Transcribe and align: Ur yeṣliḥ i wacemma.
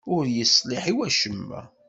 Ur 0.15 0.23
yeṣliḥ 0.35 0.83
i 0.91 0.93
wacemma. 0.97 1.61